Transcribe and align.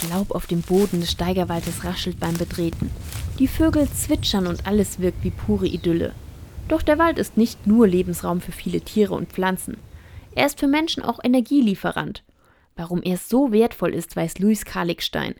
Das 0.00 0.10
Laub 0.10 0.30
auf 0.30 0.46
dem 0.46 0.62
Boden 0.62 1.00
des 1.00 1.10
Steigerwaldes 1.10 1.84
raschelt 1.84 2.20
beim 2.20 2.36
Betreten. 2.36 2.90
Die 3.38 3.48
Vögel 3.48 3.88
zwitschern 3.90 4.46
und 4.46 4.66
alles 4.66 5.00
wirkt 5.00 5.24
wie 5.24 5.30
pure 5.30 5.66
Idylle. 5.66 6.12
Doch 6.68 6.82
der 6.82 6.98
Wald 6.98 7.18
ist 7.18 7.36
nicht 7.36 7.66
nur 7.66 7.88
Lebensraum 7.88 8.40
für 8.40 8.52
viele 8.52 8.80
Tiere 8.80 9.14
und 9.14 9.32
Pflanzen. 9.32 9.76
Er 10.34 10.46
ist 10.46 10.60
für 10.60 10.68
Menschen 10.68 11.02
auch 11.02 11.18
Energielieferant. 11.22 12.22
Warum 12.76 13.02
er 13.02 13.16
so 13.16 13.50
wertvoll 13.50 13.94
ist, 13.94 14.14
weiß 14.14 14.38
Luis 14.38 14.64
Karligstein. 14.64 15.34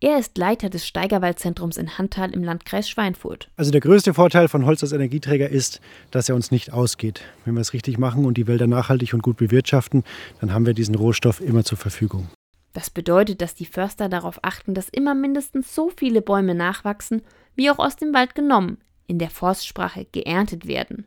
Er 0.00 0.18
ist 0.18 0.36
Leiter 0.36 0.68
des 0.68 0.86
Steigerwaldzentrums 0.86 1.76
in 1.76 1.96
Handtal 1.96 2.32
im 2.32 2.42
Landkreis 2.42 2.90
Schweinfurt. 2.90 3.48
Also 3.56 3.70
der 3.70 3.80
größte 3.80 4.14
Vorteil 4.14 4.48
von 4.48 4.66
Holz 4.66 4.82
als 4.82 4.92
Energieträger 4.92 5.48
ist, 5.48 5.80
dass 6.10 6.28
er 6.28 6.34
uns 6.34 6.50
nicht 6.50 6.72
ausgeht. 6.72 7.22
Wenn 7.44 7.54
wir 7.54 7.60
es 7.60 7.72
richtig 7.72 7.98
machen 7.98 8.24
und 8.24 8.36
die 8.36 8.48
Wälder 8.48 8.66
nachhaltig 8.66 9.14
und 9.14 9.22
gut 9.22 9.36
bewirtschaften, 9.36 10.02
dann 10.40 10.52
haben 10.52 10.66
wir 10.66 10.74
diesen 10.74 10.96
Rohstoff 10.96 11.40
immer 11.40 11.64
zur 11.64 11.78
Verfügung. 11.78 12.28
Das 12.72 12.88
bedeutet, 12.88 13.42
dass 13.42 13.54
die 13.54 13.66
Förster 13.66 14.08
darauf 14.08 14.38
achten, 14.42 14.74
dass 14.74 14.88
immer 14.88 15.14
mindestens 15.14 15.74
so 15.74 15.90
viele 15.90 16.22
Bäume 16.22 16.54
nachwachsen, 16.54 17.22
wie 17.54 17.70
auch 17.70 17.78
aus 17.78 17.96
dem 17.96 18.14
Wald 18.14 18.34
genommen, 18.34 18.78
in 19.06 19.18
der 19.18 19.30
Forstsprache 19.30 20.06
geerntet 20.06 20.66
werden. 20.66 21.06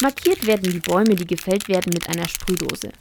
Markiert 0.00 0.46
werden 0.46 0.70
die 0.70 0.80
Bäume, 0.80 1.14
die 1.16 1.26
gefällt 1.26 1.68
werden, 1.68 1.92
mit 1.92 2.08
einer 2.08 2.28
Sprühdose. 2.28 2.92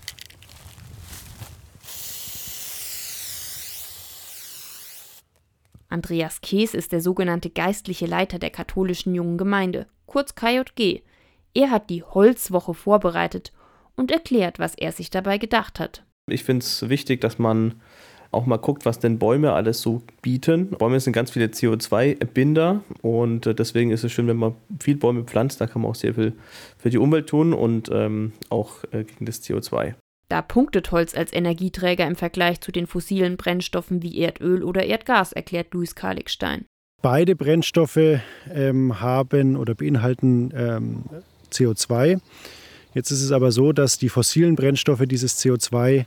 Andreas 5.89 6.41
Kees 6.41 6.73
ist 6.73 6.91
der 6.91 7.01
sogenannte 7.01 7.51
geistliche 7.51 8.07
Leiter 8.07 8.39
der 8.39 8.49
katholischen 8.49 9.13
Jungen 9.13 9.37
Gemeinde, 9.37 9.85
kurz 10.07 10.34
KJG. 10.34 11.01
Er 11.53 11.70
hat 11.70 11.91
die 11.91 12.01
Holzwoche 12.01 12.73
vorbereitet 12.73 13.53
und 13.95 14.09
erklärt, 14.09 14.57
was 14.57 14.73
er 14.73 14.91
sich 14.91 15.12
dabei 15.12 15.37
gedacht 15.37 15.79
hat. 15.79 16.03
Ich 16.30 16.44
finde 16.44 16.63
es 16.63 16.90
wichtig, 16.90 17.22
dass 17.22 17.38
man 17.38 17.76
auch 18.32 18.45
mal 18.45 18.58
guckt, 18.58 18.86
was 18.86 18.98
denn 18.98 19.20
Bäume 19.20 19.54
alles 19.54 19.82
so 19.82 20.02
bieten. 20.22 20.70
Bäume 20.70 20.99
sind 20.99 21.13
ganz 21.13 21.32
viele 21.32 21.48
CO2-Binder 21.48 22.82
und 23.02 23.46
äh, 23.46 23.54
deswegen 23.54 23.91
ist 23.91 24.04
es 24.04 24.12
schön, 24.12 24.27
wenn 24.27 24.38
man 24.38 24.55
viel 24.80 24.96
Bäume 24.96 25.24
pflanzt, 25.24 25.62
da 25.62 25.68
kann 25.68 25.82
man 25.82 25.91
auch 25.91 25.96
sehr 25.96 26.15
viel 26.15 26.34
für 26.77 26.90
die 26.90 26.98
Umwelt 26.98 27.27
tun 27.27 27.54
und 27.54 27.90
ähm, 27.93 28.34
auch 28.49 28.84
äh, 28.91 29.04
gegen 29.04 29.26
das 29.26 29.43
CO2. 29.43 29.93
Da 30.30 30.41
punktet 30.41 30.91
Holz 30.91 31.15
als 31.15 31.32
Energieträger 31.32 32.07
im 32.07 32.15
Vergleich 32.15 32.60
zu 32.62 32.71
den 32.71 32.87
fossilen 32.87 33.37
Brennstoffen 33.37 34.02
wie 34.02 34.18
Erdöl 34.20 34.63
oder 34.63 34.84
Erdgas, 34.84 35.34
erklärt 35.34 35.74
Luis 35.74 35.93
Karligstein. 35.93 36.65
Beide 37.04 37.35
Brennstoffe 37.35 38.20
ähm, 38.52 38.99
haben 38.99 39.58
oder 39.58 39.76
beinhalten 39.76 40.52
ähm, 40.55 41.04
CO2. 41.52 42.20
Jetzt 42.94 43.12
ist 43.12 43.24
es 43.24 43.32
aber 43.32 43.52
so, 43.52 43.72
dass 43.72 43.98
die 43.98 44.10
fossilen 44.10 44.55
Brennstoffe 44.55 45.04
dieses 45.05 45.40
CO2 45.40 46.05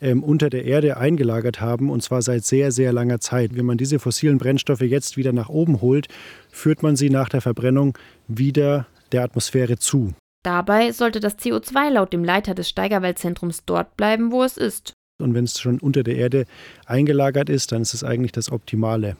ähm, 0.00 0.22
unter 0.22 0.50
der 0.50 0.64
Erde 0.64 0.96
eingelagert 0.96 1.60
haben 1.60 1.90
und 1.90 2.02
zwar 2.02 2.22
seit 2.22 2.44
sehr, 2.44 2.70
sehr 2.70 2.92
langer 2.92 3.20
Zeit. 3.20 3.56
Wenn 3.56 3.66
man 3.66 3.78
diese 3.78 3.98
fossilen 3.98 4.38
Brennstoffe 4.38 4.82
jetzt 4.82 5.16
wieder 5.16 5.32
nach 5.32 5.48
oben 5.48 5.80
holt, 5.80 6.06
führt 6.50 6.82
man 6.82 6.96
sie 6.96 7.10
nach 7.10 7.28
der 7.28 7.40
Verbrennung 7.40 7.98
wieder 8.28 8.86
der 9.12 9.24
Atmosphäre 9.24 9.78
zu. 9.78 10.14
Dabei 10.44 10.92
sollte 10.92 11.20
das 11.20 11.38
CO2 11.38 11.90
laut 11.90 12.12
dem 12.12 12.24
Leiter 12.24 12.54
des 12.54 12.68
Steigerwaldzentrums 12.68 13.64
dort 13.66 13.96
bleiben, 13.96 14.30
wo 14.30 14.44
es 14.44 14.56
ist. 14.56 14.92
Und 15.20 15.34
wenn 15.34 15.44
es 15.44 15.60
schon 15.60 15.80
unter 15.80 16.04
der 16.04 16.14
Erde 16.14 16.46
eingelagert 16.86 17.48
ist, 17.48 17.72
dann 17.72 17.82
ist 17.82 17.94
es 17.94 18.04
eigentlich 18.04 18.32
das 18.32 18.52
Optimale. 18.52 19.16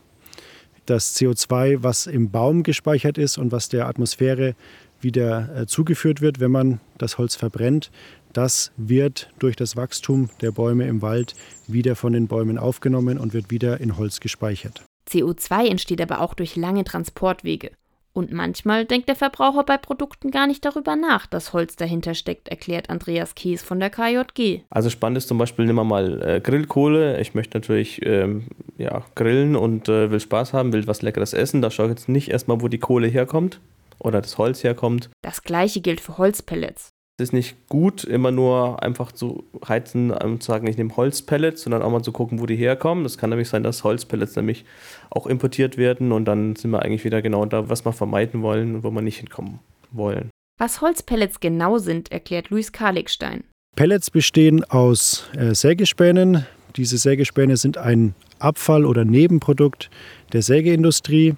Das 0.86 1.16
CO2, 1.16 1.82
was 1.82 2.06
im 2.06 2.30
Baum 2.30 2.62
gespeichert 2.62 3.18
ist 3.18 3.36
und 3.36 3.52
was 3.52 3.68
der 3.68 3.88
Atmosphäre 3.88 4.54
wieder 5.00 5.48
äh, 5.56 5.66
zugeführt 5.66 6.20
wird, 6.20 6.40
wenn 6.40 6.50
man 6.50 6.80
das 6.98 7.18
Holz 7.18 7.36
verbrennt, 7.36 7.90
das 8.32 8.72
wird 8.76 9.30
durch 9.38 9.56
das 9.56 9.76
Wachstum 9.76 10.30
der 10.40 10.52
Bäume 10.52 10.86
im 10.86 11.02
Wald 11.02 11.34
wieder 11.66 11.96
von 11.96 12.12
den 12.12 12.28
Bäumen 12.28 12.58
aufgenommen 12.58 13.18
und 13.18 13.32
wird 13.32 13.50
wieder 13.50 13.80
in 13.80 13.96
Holz 13.96 14.20
gespeichert. 14.20 14.84
CO2 15.08 15.68
entsteht 15.68 16.00
aber 16.00 16.20
auch 16.20 16.34
durch 16.34 16.54
lange 16.54 16.84
Transportwege. 16.84 17.70
Und 18.12 18.32
manchmal 18.32 18.84
denkt 18.84 19.08
der 19.08 19.14
Verbraucher 19.14 19.62
bei 19.62 19.76
Produkten 19.76 20.32
gar 20.32 20.48
nicht 20.48 20.64
darüber 20.64 20.96
nach, 20.96 21.26
dass 21.26 21.52
Holz 21.52 21.76
dahinter 21.76 22.14
steckt, 22.14 22.48
erklärt 22.48 22.90
Andreas 22.90 23.36
Kies 23.36 23.62
von 23.62 23.78
der 23.78 23.90
KJG. 23.90 24.62
Also 24.70 24.90
spannend 24.90 25.18
ist 25.18 25.28
zum 25.28 25.38
Beispiel, 25.38 25.66
nehmen 25.66 25.78
wir 25.78 25.84
mal 25.84 26.20
äh, 26.22 26.40
Grillkohle. 26.40 27.20
Ich 27.20 27.34
möchte 27.34 27.56
natürlich 27.56 28.04
ähm, 28.04 28.46
ja, 28.76 29.04
grillen 29.14 29.54
und 29.54 29.88
äh, 29.88 30.10
will 30.10 30.18
Spaß 30.18 30.52
haben, 30.52 30.72
will 30.72 30.86
was 30.88 31.00
Leckeres 31.00 31.32
essen. 31.32 31.62
Da 31.62 31.70
schaue 31.70 31.86
ich 31.86 31.90
jetzt 31.90 32.08
nicht 32.08 32.28
erstmal, 32.28 32.60
wo 32.60 32.66
die 32.66 32.78
Kohle 32.78 33.06
herkommt 33.06 33.60
oder 33.98 34.20
das 34.20 34.38
Holz 34.38 34.64
herkommt. 34.64 35.10
Das 35.22 35.42
gleiche 35.42 35.80
gilt 35.80 36.00
für 36.00 36.18
Holzpellets. 36.18 36.90
Es 37.20 37.30
ist 37.30 37.32
nicht 37.32 37.66
gut, 37.68 38.04
immer 38.04 38.30
nur 38.30 38.80
einfach 38.80 39.10
zu 39.10 39.42
heizen 39.68 40.12
und 40.12 40.40
zu 40.40 40.52
sagen, 40.52 40.68
ich 40.68 40.76
nehme 40.76 40.96
Holzpellets, 40.96 41.62
sondern 41.62 41.82
auch 41.82 41.90
mal 41.90 42.02
zu 42.02 42.12
gucken, 42.12 42.40
wo 42.40 42.46
die 42.46 42.54
herkommen. 42.54 43.02
Das 43.02 43.18
kann 43.18 43.30
nämlich 43.30 43.48
sein, 43.48 43.64
dass 43.64 43.82
Holzpellets 43.82 44.36
nämlich 44.36 44.64
auch 45.10 45.26
importiert 45.26 45.76
werden 45.76 46.12
und 46.12 46.26
dann 46.26 46.54
sind 46.54 46.70
wir 46.70 46.82
eigentlich 46.82 47.04
wieder 47.04 47.20
genau 47.20 47.44
da, 47.44 47.68
was 47.68 47.84
wir 47.84 47.92
vermeiden 47.92 48.42
wollen 48.42 48.76
und 48.76 48.84
wo 48.84 48.90
wir 48.92 49.02
nicht 49.02 49.18
hinkommen 49.18 49.58
wollen. 49.90 50.30
Was 50.58 50.80
Holzpellets 50.80 51.40
genau 51.40 51.78
sind, 51.78 52.12
erklärt 52.12 52.50
Luis 52.50 52.70
Karligstein. 52.70 53.42
Pellets 53.74 54.10
bestehen 54.10 54.62
aus 54.64 55.28
äh, 55.36 55.54
Sägespänen. 55.54 56.46
Diese 56.76 56.98
Sägespäne 56.98 57.56
sind 57.56 57.78
ein 57.78 58.14
Abfall 58.38 58.84
oder 58.84 59.04
Nebenprodukt 59.04 59.90
der 60.32 60.42
Sägeindustrie. 60.42 61.34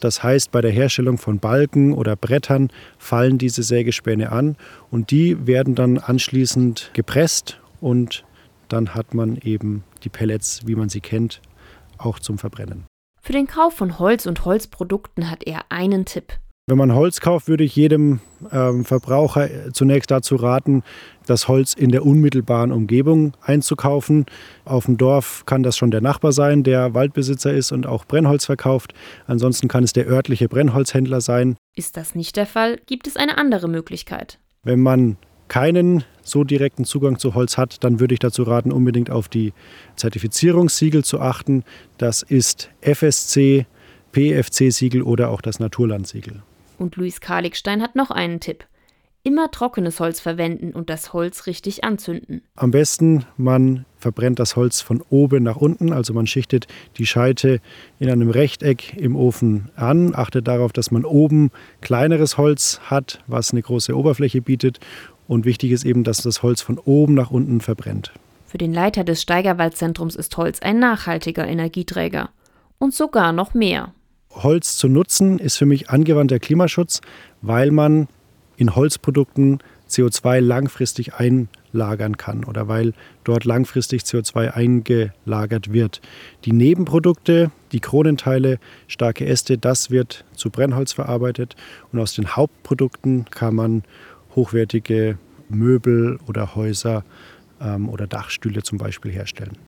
Das 0.00 0.22
heißt, 0.22 0.50
bei 0.50 0.60
der 0.60 0.70
Herstellung 0.70 1.18
von 1.18 1.38
Balken 1.38 1.92
oder 1.92 2.16
Brettern 2.16 2.70
fallen 2.98 3.38
diese 3.38 3.62
Sägespäne 3.62 4.32
an 4.32 4.56
und 4.90 5.10
die 5.10 5.46
werden 5.46 5.74
dann 5.74 5.98
anschließend 5.98 6.90
gepresst 6.92 7.60
und 7.80 8.24
dann 8.68 8.94
hat 8.94 9.14
man 9.14 9.36
eben 9.36 9.84
die 10.04 10.08
Pellets, 10.08 10.60
wie 10.66 10.74
man 10.74 10.88
sie 10.88 11.00
kennt, 11.00 11.40
auch 11.98 12.18
zum 12.18 12.38
Verbrennen. 12.38 12.86
Für 13.20 13.32
den 13.32 13.46
Kauf 13.46 13.74
von 13.74 13.98
Holz 13.98 14.26
und 14.26 14.44
Holzprodukten 14.44 15.30
hat 15.30 15.44
er 15.44 15.64
einen 15.68 16.04
Tipp. 16.04 16.38
Wenn 16.66 16.78
man 16.78 16.94
Holz 16.94 17.20
kauft, 17.20 17.48
würde 17.48 17.64
ich 17.64 17.74
jedem 17.74 18.20
ähm, 18.52 18.84
Verbraucher 18.84 19.48
zunächst 19.72 20.10
dazu 20.10 20.36
raten, 20.36 20.84
das 21.26 21.48
Holz 21.48 21.74
in 21.74 21.90
der 21.90 22.06
unmittelbaren 22.06 22.70
Umgebung 22.70 23.32
einzukaufen. 23.42 24.24
Auf 24.64 24.84
dem 24.84 24.96
Dorf 24.96 25.44
kann 25.46 25.64
das 25.64 25.76
schon 25.76 25.90
der 25.90 26.00
Nachbar 26.00 26.30
sein, 26.30 26.62
der 26.62 26.94
Waldbesitzer 26.94 27.52
ist 27.52 27.72
und 27.72 27.88
auch 27.88 28.04
Brennholz 28.04 28.46
verkauft. 28.46 28.94
Ansonsten 29.26 29.66
kann 29.66 29.82
es 29.82 29.92
der 29.92 30.06
örtliche 30.06 30.48
Brennholzhändler 30.48 31.20
sein. 31.20 31.56
Ist 31.74 31.96
das 31.96 32.14
nicht 32.14 32.36
der 32.36 32.46
Fall, 32.46 32.78
gibt 32.86 33.08
es 33.08 33.16
eine 33.16 33.36
andere 33.36 33.66
Möglichkeit. 33.66 34.38
Wenn 34.62 34.80
man 34.80 35.16
keinen 35.48 36.04
so 36.22 36.44
direkten 36.44 36.84
Zugang 36.84 37.18
zu 37.18 37.34
Holz 37.34 37.58
hat, 37.58 37.82
dann 37.82 37.98
würde 37.98 38.14
ich 38.14 38.20
dazu 38.20 38.44
raten, 38.44 38.70
unbedingt 38.70 39.10
auf 39.10 39.28
die 39.28 39.52
Zertifizierungssiegel 39.96 41.02
zu 41.02 41.20
achten. 41.20 41.64
Das 41.98 42.22
ist 42.22 42.70
FSC, 42.80 43.66
PFC-Siegel 44.12 45.02
oder 45.02 45.30
auch 45.30 45.40
das 45.40 45.58
Naturlandsiegel. 45.58 46.44
Und 46.80 46.96
Luis 46.96 47.20
Karligstein 47.20 47.82
hat 47.82 47.94
noch 47.94 48.10
einen 48.10 48.40
Tipp. 48.40 48.64
Immer 49.22 49.50
trockenes 49.50 50.00
Holz 50.00 50.18
verwenden 50.18 50.72
und 50.72 50.88
das 50.88 51.12
Holz 51.12 51.46
richtig 51.46 51.84
anzünden. 51.84 52.40
Am 52.56 52.70
besten, 52.70 53.26
man 53.36 53.84
verbrennt 53.98 54.38
das 54.38 54.56
Holz 54.56 54.80
von 54.80 55.02
oben 55.10 55.42
nach 55.42 55.56
unten, 55.56 55.92
also 55.92 56.14
man 56.14 56.26
schichtet 56.26 56.68
die 56.96 57.04
Scheite 57.04 57.60
in 57.98 58.08
einem 58.08 58.30
Rechteck 58.30 58.96
im 58.96 59.14
Ofen 59.14 59.68
an, 59.76 60.14
achtet 60.14 60.48
darauf, 60.48 60.72
dass 60.72 60.90
man 60.90 61.04
oben 61.04 61.50
kleineres 61.82 62.38
Holz 62.38 62.80
hat, 62.84 63.22
was 63.26 63.52
eine 63.52 63.60
große 63.60 63.94
Oberfläche 63.94 64.40
bietet 64.40 64.80
und 65.28 65.44
wichtig 65.44 65.72
ist 65.72 65.84
eben, 65.84 66.02
dass 66.02 66.22
das 66.22 66.42
Holz 66.42 66.62
von 66.62 66.78
oben 66.78 67.12
nach 67.12 67.30
unten 67.30 67.60
verbrennt. 67.60 68.10
Für 68.46 68.56
den 68.56 68.72
Leiter 68.72 69.04
des 69.04 69.20
Steigerwaldzentrums 69.20 70.16
ist 70.16 70.34
Holz 70.38 70.60
ein 70.62 70.78
nachhaltiger 70.78 71.46
Energieträger 71.46 72.30
und 72.78 72.94
sogar 72.94 73.34
noch 73.34 73.52
mehr. 73.52 73.92
Holz 74.30 74.76
zu 74.76 74.88
nutzen 74.88 75.38
ist 75.38 75.56
für 75.56 75.66
mich 75.66 75.90
angewandter 75.90 76.38
Klimaschutz, 76.38 77.00
weil 77.42 77.70
man 77.70 78.08
in 78.56 78.74
Holzprodukten 78.76 79.58
CO2 79.88 80.40
langfristig 80.40 81.14
einlagern 81.14 82.16
kann 82.16 82.44
oder 82.44 82.68
weil 82.68 82.92
dort 83.24 83.44
langfristig 83.44 84.02
CO2 84.02 84.52
eingelagert 84.52 85.72
wird. 85.72 86.00
Die 86.44 86.52
Nebenprodukte, 86.52 87.50
die 87.72 87.80
Kronenteile, 87.80 88.58
starke 88.86 89.26
Äste, 89.26 89.58
das 89.58 89.90
wird 89.90 90.24
zu 90.34 90.50
Brennholz 90.50 90.92
verarbeitet 90.92 91.56
und 91.92 91.98
aus 91.98 92.14
den 92.14 92.36
Hauptprodukten 92.36 93.24
kann 93.30 93.54
man 93.54 93.82
hochwertige 94.36 95.18
Möbel 95.48 96.18
oder 96.28 96.54
Häuser 96.54 97.04
ähm, 97.60 97.88
oder 97.88 98.06
Dachstühle 98.06 98.62
zum 98.62 98.78
Beispiel 98.78 99.10
herstellen. 99.10 99.56